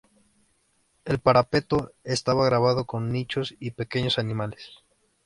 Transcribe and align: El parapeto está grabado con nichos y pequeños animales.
El 1.05 1.19
parapeto 1.19 1.93
está 2.03 2.33
grabado 2.33 2.85
con 2.87 3.11
nichos 3.11 3.53
y 3.59 3.69
pequeños 3.69 4.17
animales. 4.17 4.79